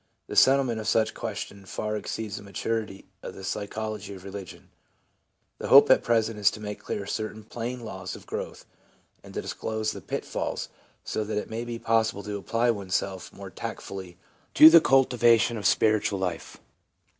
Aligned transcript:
The 0.25 0.35
settlement 0.35 0.79
of 0.79 0.87
such 0.87 1.11
a 1.11 1.13
question 1.13 1.63
far 1.63 1.95
exceeds 1.95 2.37
the 2.37 2.41
maturity 2.41 3.05
of 3.21 3.35
the 3.35 3.43
psychology 3.43 4.15
of 4.15 4.23
religion. 4.23 4.71
The 5.59 5.67
hope 5.67 5.91
at 5.91 6.01
present 6.01 6.39
is 6.39 6.49
to 6.49 6.59
make 6.59 6.79
clear 6.83 7.05
certain 7.05 7.43
plain 7.43 7.81
laws 7.81 8.15
of 8.15 8.25
growth, 8.25 8.65
and 9.23 9.31
to 9.35 9.43
disclose 9.43 9.91
the 9.91 10.01
pitfalls, 10.01 10.69
so 11.03 11.23
that 11.25 11.37
it 11.37 11.51
may 11.51 11.63
be 11.63 11.77
THE 11.77 11.83
ABNORMAL 11.85 12.01
ASPECT 12.01 12.17
OF 12.17 12.23
CONVERSION 12.23 12.23
165 12.23 12.23
possible 12.23 12.23
to 12.23 12.37
apply 12.39 12.71
oneself 12.71 13.31
more 13.31 13.49
tactfully 13.51 14.17
to 14.55 14.69
the 14.71 14.81
cultiva 14.81 15.39
tion 15.39 15.57
of 15.57 15.65
the 15.65 15.69
spiritual 15.69 16.17
life. 16.17 16.57